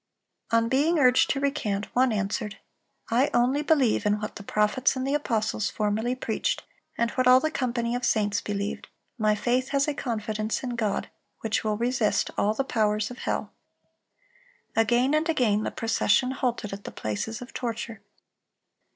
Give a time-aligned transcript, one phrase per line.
[0.49, 2.57] On being urged to recant, one answered:
[3.11, 6.63] "I only believe in what the prophets and the apostles formerly preached,
[6.97, 8.87] and what all the company of saints believed.
[9.19, 11.11] My faith has a confidence in God
[11.41, 16.83] which will resist all the powers of hell."(342) Again and again the procession halted at
[16.85, 18.01] the places of torture.